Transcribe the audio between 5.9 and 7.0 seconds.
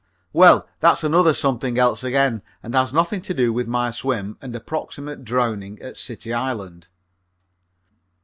City Island.